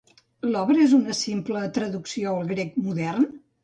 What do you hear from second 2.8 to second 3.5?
modern?